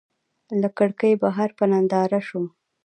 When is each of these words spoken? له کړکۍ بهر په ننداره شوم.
له 0.61 0.67
کړکۍ 0.77 1.13
بهر 1.23 1.49
په 1.57 1.63
ننداره 1.71 2.19
شوم. 2.27 2.45